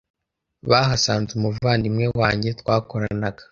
[0.69, 3.43] “Bahasanze umuvandimwe wanjye twakoranaga